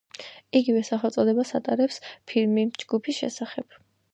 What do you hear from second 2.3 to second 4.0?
ფილმი ჯგუფის შესახებ.